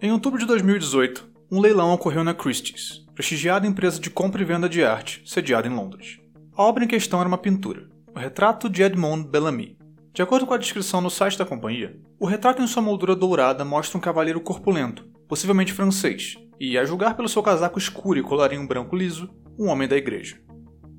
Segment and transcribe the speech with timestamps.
[0.00, 4.68] Em outubro de 2018, um leilão ocorreu na Christie's, prestigiada empresa de compra e venda
[4.68, 6.20] de arte, sediada em Londres.
[6.56, 9.76] A obra em questão era uma pintura, o retrato de Edmond Bellamy.
[10.14, 13.64] De acordo com a descrição no site da companhia, o retrato em sua moldura dourada
[13.64, 18.68] mostra um cavaleiro corpulento, possivelmente francês, e, a julgar pelo seu casaco escuro e colarinho
[18.68, 20.40] branco liso, um homem da igreja.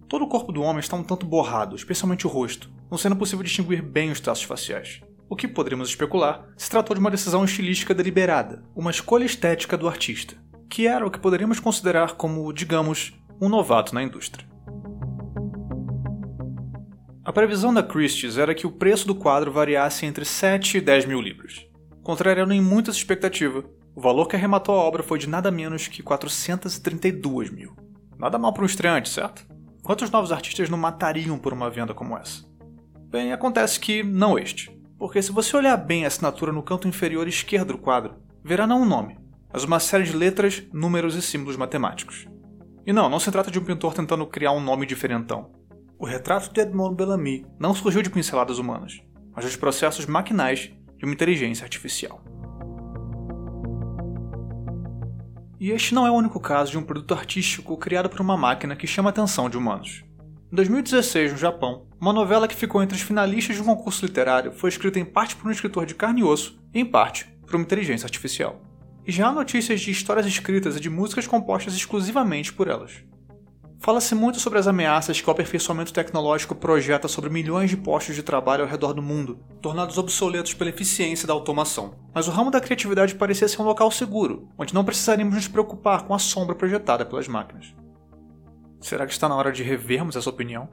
[0.10, 3.44] Todo o corpo do homem está um tanto borrado, especialmente o rosto, não sendo possível
[3.44, 7.94] distinguir bem os traços faciais o que poderíamos especular se tratou de uma decisão estilística
[7.94, 10.36] deliberada, uma escolha estética do artista,
[10.68, 14.48] que era o que poderíamos considerar como, digamos, um novato na indústria.
[17.24, 21.06] A previsão da Christie's era que o preço do quadro variasse entre 7 e 10
[21.06, 21.64] mil libras.
[22.02, 26.02] Contrariando em muitas expectativas, o valor que arrematou a obra foi de nada menos que
[26.02, 27.76] 432 mil.
[28.18, 29.46] Nada mal para um estreante, certo?
[29.84, 32.49] Quantos novos artistas não matariam por uma venda como essa?
[33.10, 34.72] Bem, acontece que não este.
[34.96, 38.84] Porque se você olhar bem a assinatura no canto inferior esquerdo do quadro, verá não
[38.84, 39.18] um nome,
[39.52, 42.28] mas uma série de letras, números e símbolos matemáticos.
[42.86, 45.50] E não, não se trata de um pintor tentando criar um nome diferentão.
[45.98, 49.02] O retrato de Edmond Bellamy não surgiu de pinceladas humanas,
[49.36, 52.22] mas dos processos maquinais de uma inteligência artificial.
[55.60, 58.76] E este não é o único caso de um produto artístico criado por uma máquina
[58.76, 60.04] que chama a atenção de humanos.
[60.52, 64.54] Em 2016, no Japão, uma novela que ficou entre os finalistas de um concurso literário
[64.54, 67.56] foi escrita em parte por um escritor de carne e osso e em parte por
[67.56, 68.62] uma inteligência artificial.
[69.06, 73.04] E já há notícias de histórias escritas e de músicas compostas exclusivamente por elas.
[73.82, 78.24] Fala-se muito sobre as ameaças que o aperfeiçoamento tecnológico projeta sobre milhões de postos de
[78.24, 81.96] trabalho ao redor do mundo, tornados obsoletos pela eficiência da automação.
[82.14, 86.04] Mas o ramo da criatividade parecia ser um local seguro, onde não precisaríamos nos preocupar
[86.04, 87.74] com a sombra projetada pelas máquinas.
[88.80, 90.70] Será que está na hora de revermos essa opinião?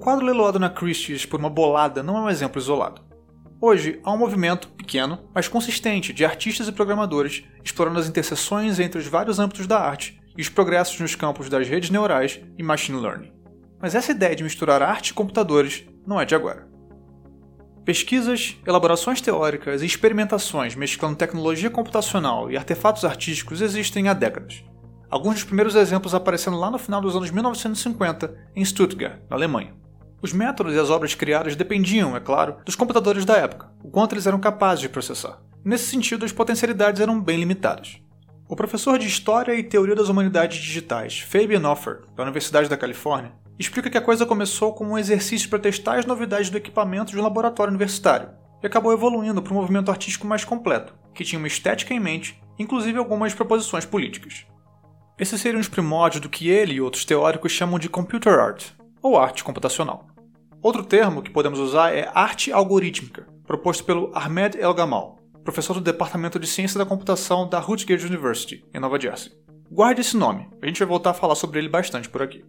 [0.00, 3.02] Quadro leiloado na Christie's por uma bolada não é um exemplo isolado.
[3.60, 8.98] Hoje, há um movimento, pequeno, mas consistente, de artistas e programadores explorando as interseções entre
[8.98, 12.98] os vários âmbitos da arte e os progressos nos campos das redes neurais e machine
[12.98, 13.30] learning.
[13.78, 16.66] Mas essa ideia de misturar arte e computadores não é de agora.
[17.84, 24.64] Pesquisas, elaborações teóricas e experimentações mesclando tecnologia computacional e artefatos artísticos existem há décadas.
[25.10, 29.79] Alguns dos primeiros exemplos aparecendo lá no final dos anos 1950 em Stuttgart, na Alemanha.
[30.22, 34.14] Os métodos e as obras criadas dependiam, é claro, dos computadores da época, o quanto
[34.14, 35.40] eles eram capazes de processar.
[35.64, 38.00] Nesse sentido, as potencialidades eram bem limitadas.
[38.46, 43.32] O professor de História e Teoria das Humanidades Digitais, Fabian Offer, da Universidade da Califórnia,
[43.58, 47.18] explica que a coisa começou como um exercício para testar as novidades do equipamento de
[47.18, 48.30] um laboratório universitário
[48.62, 52.42] e acabou evoluindo para um movimento artístico mais completo, que tinha uma estética em mente,
[52.58, 54.44] inclusive algumas proposições políticas.
[55.18, 58.70] Esses seriam os primórdios do que ele e outros teóricos chamam de computer art,
[59.02, 60.06] ou arte computacional.
[60.62, 65.80] Outro termo que podemos usar é arte algorítmica, proposto pelo Ahmed El Gamal, professor do
[65.80, 69.32] Departamento de Ciência da Computação da Rutgers University, em Nova Jersey.
[69.70, 72.44] Guarde esse nome, a gente vai voltar a falar sobre ele bastante por aqui.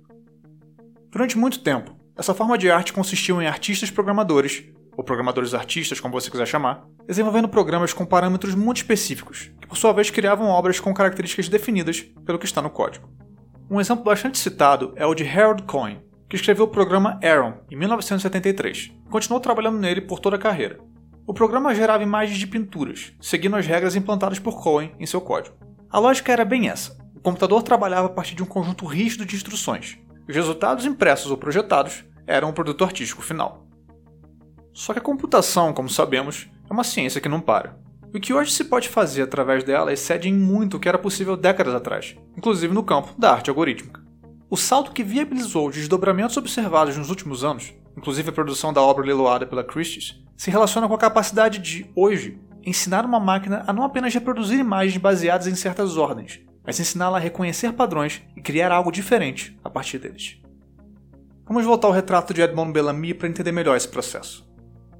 [1.10, 4.66] Durante muito tempo, essa forma de arte consistiu em artistas programadores,
[4.98, 9.78] ou programadores artistas, como você quiser chamar, desenvolvendo programas com parâmetros muito específicos, que por
[9.78, 13.10] sua vez criavam obras com características definidas pelo que está no código.
[13.70, 17.75] Um exemplo bastante citado é o de Harold Cohen, que escreveu o programa Aaron em
[17.75, 20.80] 1973 e continuou trabalhando nele por toda a carreira.
[21.28, 25.58] O programa gerava imagens de pinturas, seguindo as regras implantadas por Cohen em seu código.
[25.90, 29.36] A lógica era bem essa: o computador trabalhava a partir de um conjunto rígido de
[29.36, 33.68] instruções, os resultados impressos ou projetados eram o produto artístico final.
[34.72, 37.78] Só que a computação, como sabemos, é uma ciência que não para.
[38.16, 41.36] O que hoje se pode fazer através dela excede em muito o que era possível
[41.36, 44.02] décadas atrás, inclusive no campo da arte algorítmica.
[44.51, 49.06] O salto que viabilizou os desdobramentos observados nos últimos anos, inclusive a produção da obra
[49.06, 53.81] leiloada pela Christie's, se relaciona com a capacidade de, hoje, ensinar uma máquina a não
[53.81, 58.91] apenas reproduzir imagens baseadas em certas ordens, mas ensiná-la a reconhecer padrões e criar algo
[58.91, 60.41] diferente a partir deles.
[61.47, 64.45] Vamos voltar ao retrato de Edmond Bellamy para entender melhor esse processo.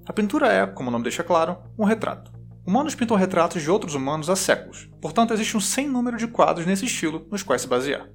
[0.06, 2.32] A pintura é, como o nome deixa claro, um retrato.
[2.66, 6.66] Humanos pintam retratos de outros humanos há séculos, portanto existe um sem número de quadros
[6.66, 8.08] nesse estilo nos quais se basear.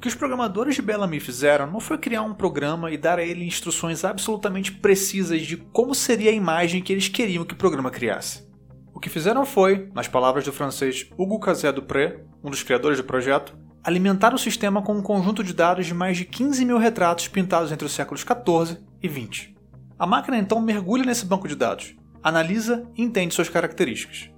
[0.00, 3.22] O que os programadores de Bellamy fizeram não foi criar um programa e dar a
[3.22, 7.90] ele instruções absolutamente precisas de como seria a imagem que eles queriam que o programa
[7.90, 8.48] criasse.
[8.94, 13.54] O que fizeram foi, nas palavras do francês Hugo Cazet-Dupré, um dos criadores do projeto,
[13.84, 17.70] alimentar o sistema com um conjunto de dados de mais de 15 mil retratos pintados
[17.70, 19.54] entre os séculos 14 e 20.
[19.98, 24.30] A máquina então mergulha nesse banco de dados, analisa e entende suas características.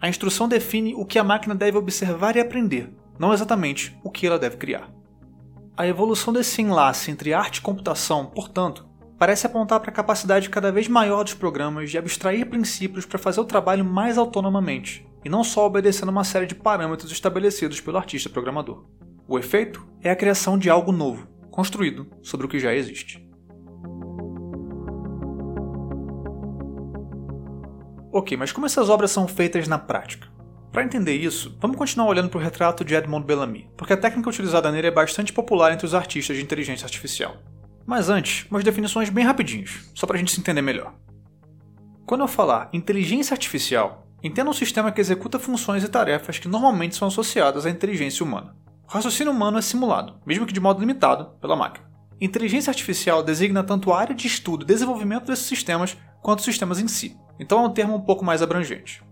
[0.00, 4.26] A instrução define o que a máquina deve observar e aprender, não exatamente o que
[4.26, 4.92] ela deve criar.
[5.76, 8.86] A evolução desse enlace entre arte e computação, portanto,
[9.18, 13.40] parece apontar para a capacidade cada vez maior dos programas de abstrair princípios para fazer
[13.40, 18.30] o trabalho mais autonomamente, e não só obedecendo uma série de parâmetros estabelecidos pelo artista
[18.30, 18.84] programador.
[19.26, 23.28] O efeito é a criação de algo novo, construído sobre o que já existe.
[28.12, 30.33] Ok, mas como essas obras são feitas na prática?
[30.74, 34.28] Para entender isso, vamos continuar olhando para o retrato de Edmond Bellamy, porque a técnica
[34.28, 37.36] utilizada nele é bastante popular entre os artistas de inteligência artificial.
[37.86, 40.92] Mas antes, umas definições bem rapidinhos, só para a gente se entender melhor.
[42.04, 46.96] Quando eu falar inteligência artificial, entenda um sistema que executa funções e tarefas que normalmente
[46.96, 48.56] são associadas à inteligência humana.
[48.88, 51.86] O raciocínio humano é simulado, mesmo que de modo limitado, pela máquina.
[52.20, 56.80] Inteligência artificial designa tanto a área de estudo e desenvolvimento desses sistemas quanto os sistemas
[56.80, 59.04] em si, então é um termo um pouco mais abrangente.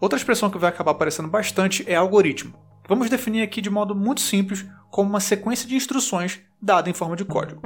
[0.00, 2.54] Outra expressão que vai acabar aparecendo bastante é algoritmo.
[2.88, 7.16] Vamos definir aqui de modo muito simples como uma sequência de instruções dada em forma
[7.16, 7.60] de código.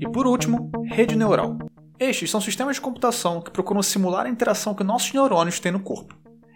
[0.00, 1.58] E por último, rede neural.
[1.98, 5.80] Estes são sistemas de computação que procuram simular a interação que nossos neurônios têm no
[5.80, 6.14] corpo.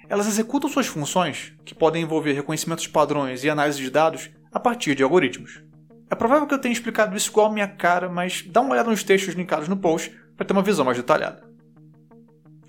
[0.09, 4.61] Elas executam suas funções, que podem envolver reconhecimento de padrões e análise de dados, a
[4.61, 5.63] partir de algoritmos.
[6.11, 8.91] É provável que eu tenha explicado isso igual a minha cara, mas dá uma olhada
[8.91, 11.52] nos textos linkados no post para ter uma visão mais detalhada.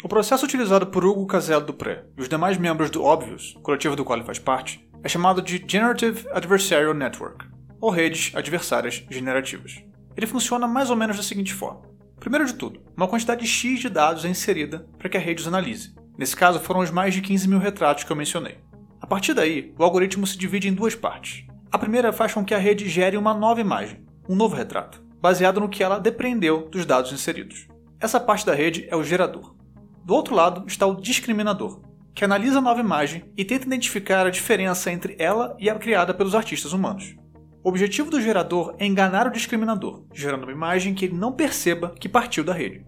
[0.04, 4.04] O processo utilizado por Hugo Casella Dupré e os demais membros do Obvious, coletivo do
[4.04, 7.46] qual ele faz parte, é chamado de Generative Adversarial Network,
[7.80, 9.82] ou redes adversárias generativas.
[10.18, 11.84] Ele funciona mais ou menos da seguinte forma.
[12.20, 15.48] Primeiro de tudo, uma quantidade X de dados é inserida para que a rede os
[15.48, 15.96] analise.
[16.18, 18.58] Nesse caso, foram os mais de 15 mil retratos que eu mencionei.
[19.00, 21.46] A partir daí, o algoritmo se divide em duas partes.
[21.72, 25.62] A primeira faz com que a rede gere uma nova imagem, um novo retrato, baseado
[25.62, 27.70] no que ela depreendeu dos dados inseridos.
[28.02, 29.63] Essa parte da rede é o gerador.
[30.04, 31.82] Do outro lado está o discriminador,
[32.14, 36.14] que analisa a nova imagem e tenta identificar a diferença entre ela e a criada
[36.14, 37.16] pelos artistas humanos.
[37.64, 41.96] O objetivo do gerador é enganar o discriminador, gerando uma imagem que ele não perceba
[41.98, 42.86] que partiu da rede.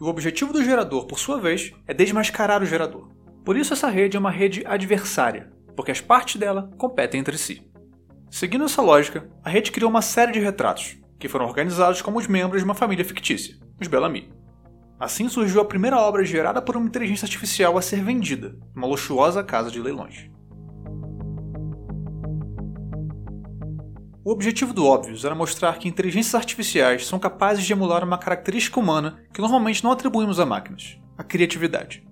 [0.00, 3.10] O objetivo do gerador, por sua vez, é desmascarar o gerador.
[3.44, 7.62] Por isso essa rede é uma rede adversária, porque as partes dela competem entre si.
[8.30, 12.26] Seguindo essa lógica, a rede criou uma série de retratos, que foram organizados como os
[12.26, 14.32] membros de uma família fictícia, os Bellamy.
[15.04, 19.44] Assim surgiu a primeira obra gerada por uma inteligência artificial a ser vendida, uma luxuosa
[19.44, 20.30] casa de leilões.
[24.24, 28.80] O objetivo do Óbvios era mostrar que inteligências artificiais são capazes de emular uma característica
[28.80, 32.02] humana que normalmente não atribuímos a máquinas: a criatividade.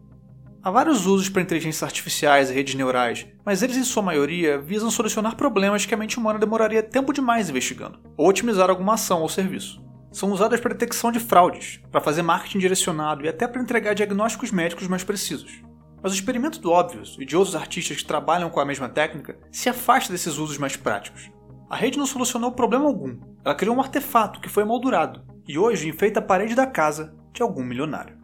[0.63, 4.91] Há vários usos para inteligências artificiais e redes neurais, mas eles, em sua maioria, visam
[4.91, 9.31] solucionar problemas que a mente humana demoraria tempo demais investigando, ou otimizar alguma ação ou
[9.31, 9.81] serviço.
[10.13, 14.51] São usadas para detecção de fraudes, para fazer marketing direcionado e até para entregar diagnósticos
[14.51, 15.63] médicos mais precisos.
[16.03, 19.39] Mas o experimento do Obvious e de outros artistas que trabalham com a mesma técnica
[19.51, 21.31] se afasta desses usos mais práticos
[21.73, 23.17] a rede não solucionou problema algum.
[23.43, 27.41] Ela criou um artefato que foi moldurado e hoje enfeita a parede da casa de
[27.43, 28.19] algum milionário.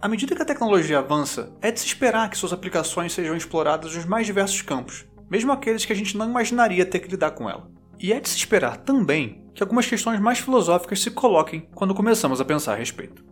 [0.00, 3.94] À medida que a tecnologia avança, é de se esperar que suas aplicações sejam exploradas
[3.94, 7.50] nos mais diversos campos, mesmo aqueles que a gente não imaginaria ter que lidar com
[7.50, 7.70] ela.
[8.00, 12.40] E é de se esperar também que algumas questões mais filosóficas se coloquem quando começamos
[12.40, 13.24] a pensar a respeito.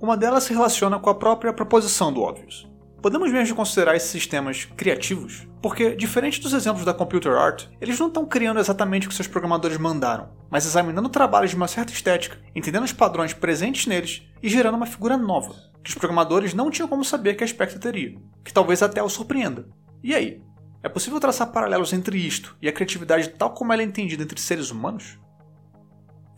[0.00, 2.66] Uma delas se relaciona com a própria proposição do Obvious.
[3.02, 5.46] Podemos mesmo considerar esses sistemas criativos?
[5.62, 9.28] Porque, diferente dos exemplos da computer art, eles não estão criando exatamente o que seus
[9.28, 14.48] programadores mandaram, mas examinando trabalhos de uma certa estética, entendendo os padrões presentes neles e
[14.48, 18.52] gerando uma figura nova, que os programadores não tinham como saber que aspecto teria, que
[18.52, 19.68] talvez até o surpreenda.
[20.02, 20.40] E aí?
[20.82, 24.40] É possível traçar paralelos entre isto e a criatividade tal como ela é entendida entre
[24.40, 25.18] seres humanos?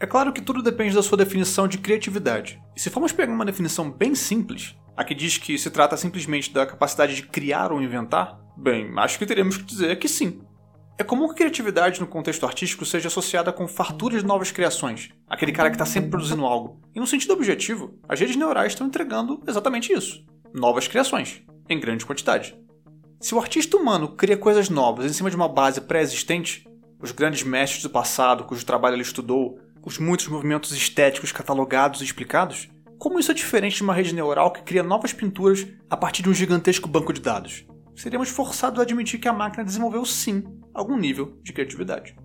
[0.00, 2.59] É claro que tudo depende da sua definição de criatividade.
[2.75, 6.52] E se formos pegar uma definição bem simples, a que diz que se trata simplesmente
[6.54, 8.40] da capacidade de criar ou inventar?
[8.56, 10.40] Bem, acho que teríamos que dizer que sim.
[10.99, 15.11] É comum que a criatividade no contexto artístico seja associada com fartura de novas criações,
[15.28, 16.80] aquele cara que está sempre produzindo algo.
[16.94, 22.06] E no sentido objetivo, as redes neurais estão entregando exatamente isso: novas criações, em grande
[22.06, 22.54] quantidade.
[23.20, 26.66] Se o artista humano cria coisas novas em cima de uma base pré-existente,
[26.98, 32.04] os grandes mestres do passado cujo trabalho ele estudou, os muitos movimentos estéticos catalogados e
[32.04, 36.22] explicados, como isso é diferente de uma rede neural que cria novas pinturas a partir
[36.22, 37.66] de um gigantesco banco de dados?
[37.94, 42.16] Seríamos forçados a admitir que a máquina desenvolveu sim algum nível de criatividade.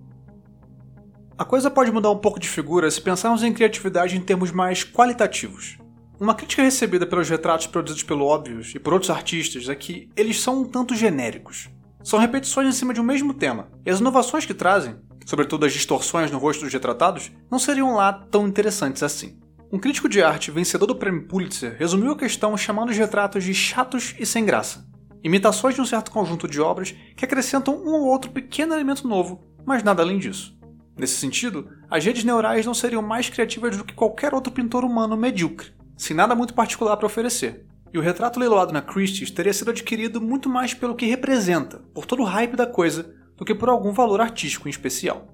[1.36, 4.82] A coisa pode mudar um pouco de figura se pensarmos em criatividade em termos mais
[4.82, 5.76] qualitativos.
[6.18, 10.40] Uma crítica recebida pelos retratos produzidos pelo Óbvios e por outros artistas é que eles
[10.40, 11.68] são um tanto genéricos.
[12.02, 14.96] São repetições em cima de um mesmo tema, e as inovações que trazem,
[15.26, 19.38] sobretudo as distorções no rosto dos retratados, não seriam lá tão interessantes assim.
[19.70, 23.52] Um crítico de arte vencedor do prêmio Pulitzer resumiu a questão chamando os retratos de
[23.52, 24.86] chatos e sem graça.
[25.22, 29.44] Imitações de um certo conjunto de obras que acrescentam um ou outro pequeno elemento novo,
[29.66, 30.56] mas nada além disso.
[30.98, 35.14] Nesse sentido, as redes neurais não seriam mais criativas do que qualquer outro pintor humano
[35.14, 37.66] medíocre, sem nada muito particular para oferecer.
[37.92, 42.04] E o retrato leiloado na Christie's teria sido adquirido muito mais pelo que representa, por
[42.04, 45.28] todo o hype da coisa, do que por algum valor artístico em especial.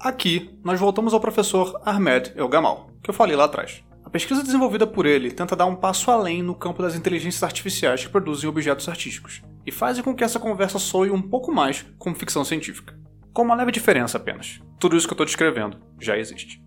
[0.00, 3.82] Aqui, nós voltamos ao professor Ahmed El Gamal, que eu falei lá atrás.
[4.04, 8.04] A pesquisa desenvolvida por ele tenta dar um passo além no campo das inteligências artificiais
[8.04, 12.14] que produzem objetos artísticos, e faz com que essa conversa soe um pouco mais como
[12.14, 12.98] ficção científica.
[13.32, 14.60] Com uma leve diferença apenas.
[14.78, 16.62] Tudo isso que eu estou descrevendo já existe.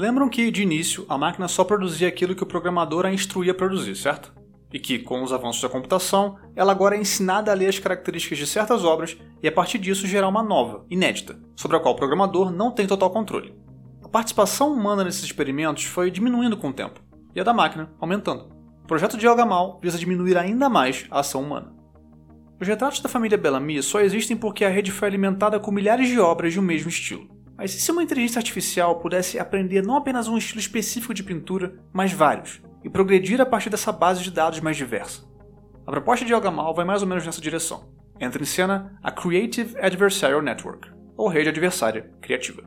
[0.00, 3.54] Lembram que, de início, a máquina só produzia aquilo que o programador a instruía a
[3.54, 4.32] produzir, certo?
[4.72, 8.38] E que, com os avanços da computação, ela agora é ensinada a ler as características
[8.38, 11.96] de certas obras e, a partir disso, gerar uma nova, inédita, sobre a qual o
[11.96, 13.52] programador não tem total controle.
[14.04, 17.00] A participação humana nesses experimentos foi diminuindo com o tempo,
[17.34, 18.54] e a da máquina aumentando.
[18.84, 21.74] O projeto de Elgamal visa diminuir ainda mais a ação humana.
[22.60, 26.20] Os retratos da família Bellamy só existem porque a rede foi alimentada com milhares de
[26.20, 27.37] obras de um mesmo estilo.
[27.58, 31.74] Mas e se uma inteligência artificial pudesse aprender não apenas um estilo específico de pintura,
[31.92, 35.22] mas vários, e progredir a partir dessa base de dados mais diversa?
[35.84, 37.92] A proposta de Elgamal vai mais ou menos nessa direção.
[38.20, 42.62] Entra em cena a Creative Adversarial Network, ou rede adversária criativa.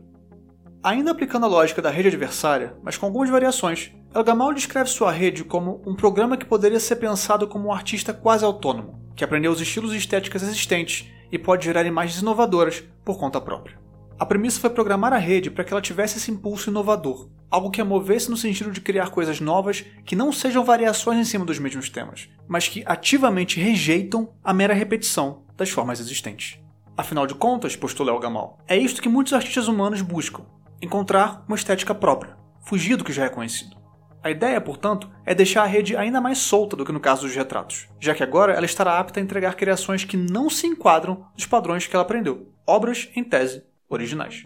[0.84, 5.46] Ainda aplicando a lógica da rede adversária, mas com algumas variações, Elgamal descreve sua rede
[5.46, 9.62] como um programa que poderia ser pensado como um artista quase autônomo, que aprendeu os
[9.62, 13.80] estilos e estéticas existentes e pode gerar imagens inovadoras por conta própria.
[14.22, 17.82] A premissa foi programar a rede para que ela tivesse esse impulso inovador, algo que
[17.82, 21.58] a movesse no sentido de criar coisas novas que não sejam variações em cima dos
[21.58, 26.60] mesmos temas, mas que ativamente rejeitam a mera repetição das formas existentes.
[26.96, 30.46] Afinal de contas, postula El Gamal, é isto que muitos artistas humanos buscam:
[30.80, 33.76] encontrar uma estética própria, fugir do que já é conhecido.
[34.24, 37.36] A ideia, portanto, é deixar a rede ainda mais solta do que no caso dos
[37.36, 41.48] retratos, já que agora ela estará apta a entregar criações que não se enquadram nos
[41.48, 44.44] padrões que ela aprendeu, obras, em tese, originais.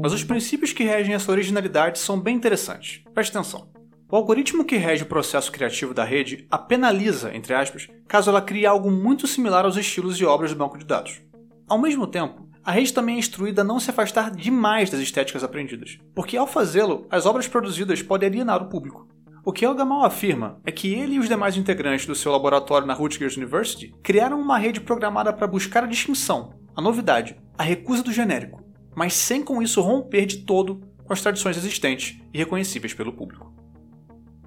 [0.00, 3.02] Mas os princípios que regem essa originalidade são bem interessantes.
[3.14, 3.68] Preste atenção.
[4.10, 8.40] O algoritmo que rege o processo criativo da rede a penaliza, entre aspas, caso ela
[8.40, 11.20] crie algo muito similar aos estilos e obras do banco de dados.
[11.68, 15.42] Ao mesmo tempo, a rede também é instruída a não se afastar demais das estéticas
[15.42, 19.08] aprendidas, porque ao fazê-lo, as obras produzidas podem alienar o público.
[19.44, 22.94] O que Elgamal afirma é que ele e os demais integrantes do seu laboratório na
[22.94, 28.12] Rutgers University criaram uma rede programada para buscar a distinção, a novidade, a recusa do
[28.12, 28.62] genérico,
[28.94, 33.52] mas sem com isso romper de todo com as tradições existentes e reconhecíveis pelo público.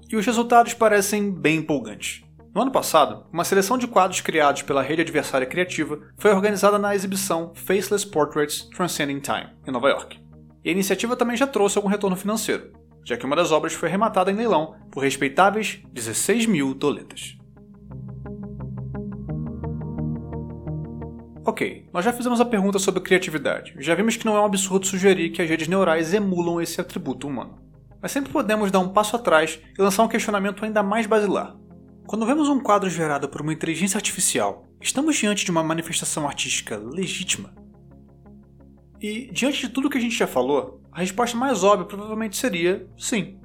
[0.08, 2.22] E os resultados parecem bem empolgantes.
[2.54, 6.94] No ano passado, uma seleção de quadros criados pela rede adversária criativa foi organizada na
[6.94, 10.18] exibição Faceless Portraits Transcending Time, em Nova York.
[10.64, 12.72] E a iniciativa também já trouxe algum retorno financeiro,
[13.04, 17.39] já que uma das obras foi arrematada em leilão por respeitáveis 16 mil doletas.
[21.42, 23.74] Ok, nós já fizemos a pergunta sobre criatividade.
[23.78, 27.26] Já vimos que não é um absurdo sugerir que as redes neurais emulam esse atributo
[27.26, 27.58] humano.
[28.00, 31.56] Mas sempre podemos dar um passo atrás e lançar um questionamento ainda mais basilar.
[32.06, 36.76] Quando vemos um quadro gerado por uma inteligência artificial, estamos diante de uma manifestação artística
[36.76, 37.54] legítima?
[39.00, 42.86] E, diante de tudo que a gente já falou, a resposta mais óbvia provavelmente seria
[42.98, 43.38] sim.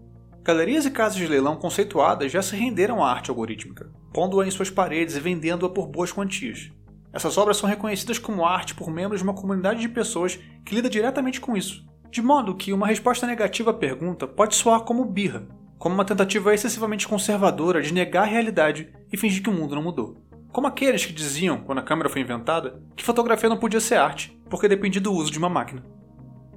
[0.43, 4.69] Galerias e casas de leilão conceituadas já se renderam à arte algorítmica, pondo-a em suas
[4.69, 6.71] paredes e vendendo-a por boas quantias.
[7.15, 10.89] Essas obras são reconhecidas como arte por membros de uma comunidade de pessoas que lida
[10.89, 15.47] diretamente com isso, de modo que uma resposta negativa à pergunta pode soar como birra,
[15.77, 19.81] como uma tentativa excessivamente conservadora de negar a realidade e fingir que o mundo não
[19.81, 20.17] mudou.
[20.51, 24.37] Como aqueles que diziam, quando a câmera foi inventada, que fotografia não podia ser arte,
[24.49, 25.83] porque dependia do uso de uma máquina.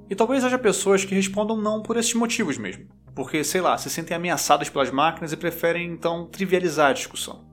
[0.09, 2.85] E talvez haja pessoas que respondam não por esses motivos mesmo,
[3.15, 7.45] porque, sei lá, se sentem ameaçadas pelas máquinas e preferem então trivializar a discussão.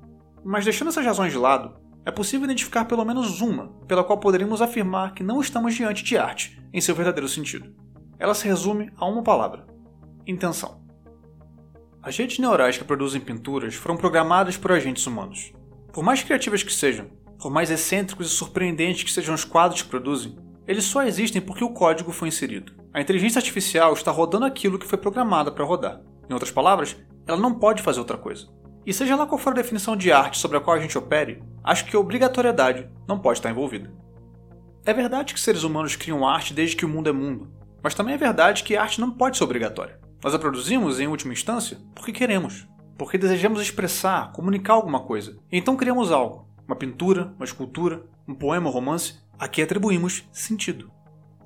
[0.44, 4.62] Mas deixando essas razões de lado, é possível identificar pelo menos uma pela qual poderíamos
[4.62, 7.74] afirmar que não estamos diante de arte em seu verdadeiro sentido.
[8.16, 9.66] Ela se resume a uma palavra:
[10.24, 10.80] intenção.
[12.00, 15.52] As redes neurais que produzem pinturas foram programadas por agentes humanos.
[15.92, 17.10] Por mais criativas que sejam,
[17.40, 21.64] por mais excêntricos e surpreendentes que sejam os quadros que produzem, eles só existem porque
[21.64, 22.72] o código foi inserido.
[22.94, 26.00] A inteligência artificial está rodando aquilo que foi programada para rodar.
[26.30, 26.96] Em outras palavras,
[27.26, 28.46] ela não pode fazer outra coisa.
[28.86, 31.42] E seja lá qual for a definição de arte sobre a qual a gente opere,
[31.66, 33.92] acho que a obrigatoriedade não pode estar envolvida.
[34.84, 38.14] É verdade que seres humanos criam arte desde que o mundo é mundo, mas também
[38.14, 39.98] é verdade que a arte não pode ser obrigatória.
[40.22, 45.36] Nós a produzimos, em última instância, porque queremos, porque desejamos expressar, comunicar alguma coisa.
[45.50, 50.90] Então criamos algo, uma pintura, uma escultura, um poema, um romance, a que atribuímos sentido.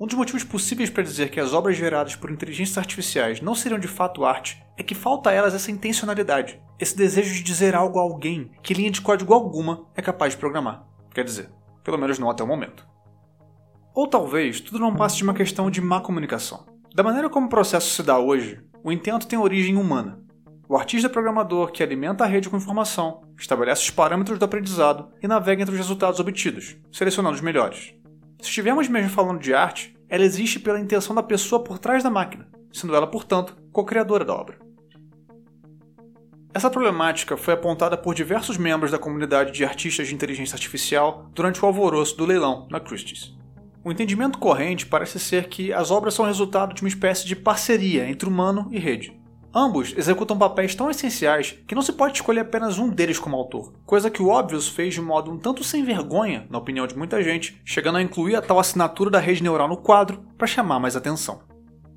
[0.01, 3.79] Um dos motivos possíveis para dizer que as obras geradas por inteligências artificiais não seriam
[3.79, 7.99] de fato arte é que falta a elas essa intencionalidade, esse desejo de dizer algo
[7.99, 10.87] a alguém que linha de código alguma é capaz de programar.
[11.13, 11.51] Quer dizer,
[11.83, 12.83] pelo menos não até o momento.
[13.93, 16.65] Ou talvez tudo não passe de uma questão de má comunicação.
[16.95, 20.19] Da maneira como o processo se dá hoje, o intento tem origem humana.
[20.67, 25.27] O artista programador que alimenta a rede com informação, estabelece os parâmetros do aprendizado e
[25.27, 28.00] navega entre os resultados obtidos, selecionando os melhores.
[28.41, 32.09] Se estivermos mesmo falando de arte, ela existe pela intenção da pessoa por trás da
[32.09, 34.57] máquina, sendo ela, portanto, co-criadora da obra.
[36.51, 41.63] Essa problemática foi apontada por diversos membros da comunidade de artistas de inteligência artificial durante
[41.63, 43.33] o alvoroço do leilão na Christie's.
[43.85, 48.09] O entendimento corrente parece ser que as obras são resultado de uma espécie de parceria
[48.09, 49.20] entre humano e rede.
[49.53, 53.73] Ambos executam papéis tão essenciais que não se pode escolher apenas um deles como autor,
[53.85, 57.21] coisa que o Obvious fez de modo um tanto sem vergonha, na opinião de muita
[57.21, 60.95] gente, chegando a incluir a tal assinatura da rede neural no quadro para chamar mais
[60.95, 61.41] atenção.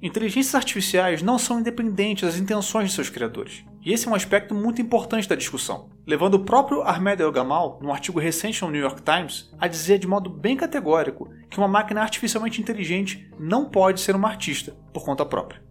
[0.02, 4.52] Inteligências artificiais não são independentes das intenções de seus criadores, e esse é um aspecto
[4.52, 9.00] muito importante da discussão, levando o próprio Ahmed El-Gamal, num artigo recente no New York
[9.00, 14.16] Times, a dizer de modo bem categórico que uma máquina artificialmente inteligente não pode ser
[14.16, 15.62] uma artista por conta própria.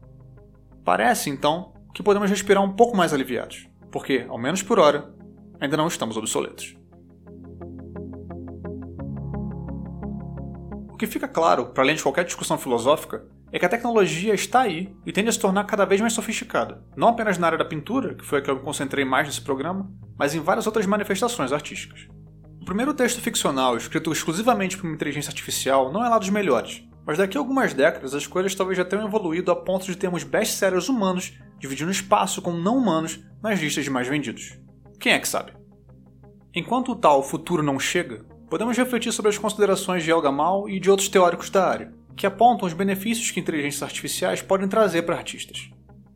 [0.83, 5.13] Parece, então, que podemos respirar um pouco mais aliviados, porque, ao menos por hora,
[5.59, 6.75] ainda não estamos obsoletos.
[10.91, 14.62] O que fica claro, para além de qualquer discussão filosófica, é que a tecnologia está
[14.62, 17.65] aí e tende a se tornar cada vez mais sofisticada, não apenas na área da
[17.65, 20.88] pintura, que foi a que eu me concentrei mais nesse programa, mas em várias outras
[20.88, 22.07] manifestações artísticas.
[22.59, 26.83] O primeiro texto ficcional, escrito exclusivamente por uma inteligência artificial, não é lá dos melhores,
[27.05, 30.24] mas daqui a algumas décadas as coisas talvez já tenham evoluído a ponto de termos
[30.24, 34.57] best-sellers humanos dividindo espaço com não humanos nas listas de mais vendidos.
[35.00, 35.53] Quem é que sabe?
[36.53, 40.79] Enquanto o tal futuro não chega, podemos refletir sobre as considerações de El Gamal e
[40.79, 45.15] de outros teóricos da área, que apontam os benefícios que inteligências artificiais podem trazer para
[45.15, 45.72] artistas.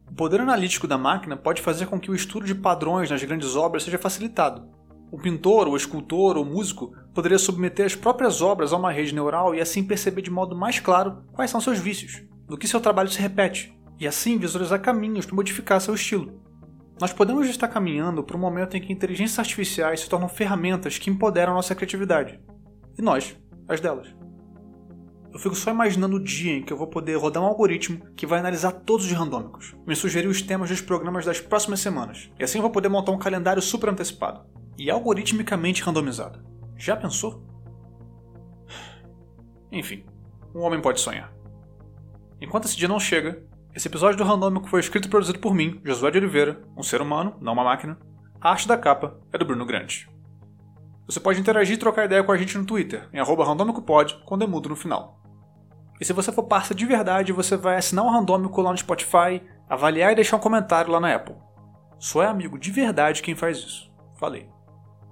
[0.09, 3.55] O poder analítico da máquina pode fazer com que o estudo de padrões nas grandes
[3.55, 4.76] obras seja facilitado.
[5.09, 9.55] O pintor, o escultor ou músico poderia submeter as próprias obras a uma rede neural
[9.55, 13.09] e assim perceber de modo mais claro quais são seus vícios, do que seu trabalho
[13.09, 16.41] se repete, e assim visualizar caminhos para modificar seu estilo.
[16.99, 21.09] Nós podemos estar caminhando para um momento em que inteligências artificiais se tornam ferramentas que
[21.09, 22.39] empoderam nossa criatividade.
[22.97, 24.13] E nós, as delas.
[25.31, 28.25] Eu fico só imaginando o dia em que eu vou poder rodar um algoritmo que
[28.25, 32.43] vai analisar todos os randômicos, me sugerir os temas dos programas das próximas semanas, e
[32.43, 36.45] assim eu vou poder montar um calendário super antecipado e algoritmicamente randomizado.
[36.77, 37.43] Já pensou?
[39.71, 40.05] Enfim,
[40.53, 41.33] um homem pode sonhar.
[42.39, 45.81] Enquanto esse dia não chega, esse episódio do Randômico foi escrito e produzido por mim,
[45.83, 47.97] Josué de Oliveira, um ser humano, não uma máquina.
[48.39, 50.09] A arte da capa é do Bruno Grande.
[51.07, 54.69] Você pode interagir e trocar ideia com a gente no Twitter, em randômicopod, com demudo
[54.69, 55.21] no final.
[55.99, 59.41] E se você for parça de verdade, você vai assinar o Randômico lá no Spotify,
[59.67, 61.35] avaliar e deixar um comentário lá na Apple.
[61.97, 63.91] Só é amigo de verdade quem faz isso.
[64.19, 64.49] Falei.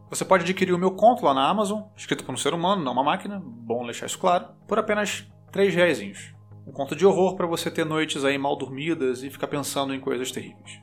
[0.09, 2.93] Você pode adquirir o meu conto lá na Amazon, escrito por um ser humano, não
[2.93, 6.33] uma máquina, bom deixar isso claro, por apenas 3 reais.
[6.67, 9.99] Um conto de horror para você ter noites aí mal dormidas e ficar pensando em
[9.99, 10.79] coisas terríveis.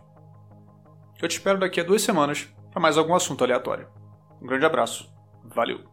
[1.21, 3.89] Eu te espero daqui a duas semanas para mais algum assunto aleatório.
[4.41, 5.13] Um grande abraço.
[5.45, 5.92] Valeu!